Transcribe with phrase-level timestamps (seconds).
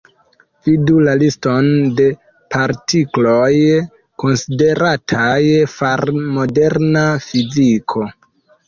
[0.67, 1.67] Vidu la liston
[1.99, 2.07] de
[2.57, 3.53] partikloj,
[4.25, 5.39] konsiderataj
[5.77, 8.11] far moderna fiziko.